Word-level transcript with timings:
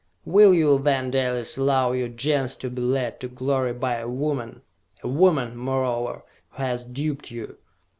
"Will 0.25 0.51
you, 0.51 0.79
then, 0.79 1.11
Dalis, 1.11 1.57
allow 1.59 1.91
your 1.91 2.07
Gens 2.07 2.55
to 2.55 2.71
be 2.71 2.81
led 2.81 3.19
to 3.19 3.27
glory 3.27 3.71
by 3.73 3.97
a 3.97 4.09
woman? 4.09 4.63
A 5.03 5.07
woman, 5.07 5.55
moreover, 5.55 6.23
who 6.53 6.63
has 6.63 6.87
duped 6.87 7.29
you?" 7.29 7.57